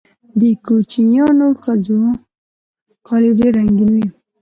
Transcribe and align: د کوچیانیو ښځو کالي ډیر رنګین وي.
د 0.39 0.41
کوچیانیو 0.65 1.49
ښځو 1.61 2.01
کالي 3.07 3.31
ډیر 3.39 3.51
رنګین 3.57 3.89
وي. 3.95 4.07